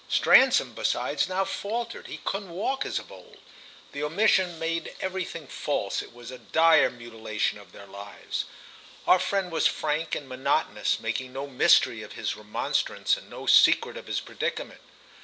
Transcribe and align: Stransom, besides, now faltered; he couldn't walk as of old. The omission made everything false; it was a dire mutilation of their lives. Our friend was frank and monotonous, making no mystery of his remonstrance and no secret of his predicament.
Stransom, 0.09 0.73
besides, 0.73 1.29
now 1.29 1.45
faltered; 1.45 2.07
he 2.07 2.17
couldn't 2.25 2.49
walk 2.49 2.87
as 2.87 2.97
of 2.97 3.11
old. 3.11 3.37
The 3.91 4.01
omission 4.01 4.57
made 4.57 4.95
everything 4.99 5.45
false; 5.45 6.01
it 6.01 6.11
was 6.11 6.31
a 6.31 6.39
dire 6.39 6.89
mutilation 6.89 7.59
of 7.59 7.71
their 7.71 7.85
lives. 7.85 8.45
Our 9.05 9.19
friend 9.19 9.51
was 9.51 9.67
frank 9.67 10.15
and 10.15 10.27
monotonous, 10.27 10.99
making 10.99 11.33
no 11.33 11.45
mystery 11.45 12.01
of 12.01 12.13
his 12.13 12.35
remonstrance 12.35 13.15
and 13.15 13.29
no 13.29 13.45
secret 13.45 13.95
of 13.95 14.07
his 14.07 14.21
predicament. 14.21 14.81